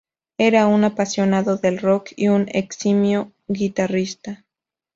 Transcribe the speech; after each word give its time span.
Era 0.39 0.65
un 0.65 0.83
apasionado 0.83 1.57
del 1.57 1.77
rock 1.77 2.13
y 2.15 2.29
un 2.29 2.47
eximio 2.51 3.33
guitarrista. 3.47 4.43